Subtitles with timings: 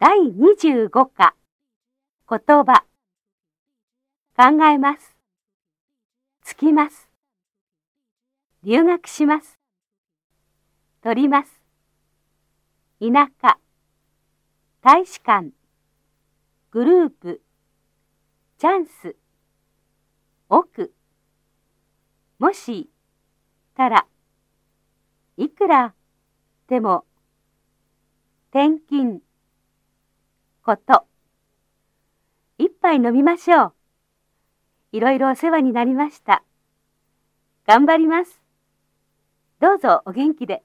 [0.00, 1.36] 第25課。
[2.28, 2.84] 言葉。
[4.36, 5.16] 考えます。
[6.42, 7.08] つきます。
[8.64, 9.60] 留学します。
[11.00, 11.60] 取ります。
[13.00, 13.58] 田舎。
[14.82, 15.52] 大使館。
[16.72, 17.42] グループ。
[18.58, 19.14] チャンス。
[20.48, 20.92] 奥。
[22.40, 22.90] もし
[23.76, 24.08] たら。
[25.36, 25.94] いくら
[26.66, 27.04] でも。
[28.50, 29.22] 転勤。
[30.64, 31.06] こと。
[32.56, 33.72] 一杯飲みましょう。
[34.92, 36.42] いろいろお世話になりました。
[37.66, 38.40] 頑張ります。
[39.60, 40.62] どうぞお元気で。